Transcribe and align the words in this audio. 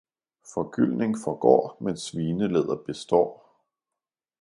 Forgyldning 0.53 1.17
forgår, 1.19 1.77
men 1.79 1.97
svinelæder 1.97 2.75
består 2.75 3.57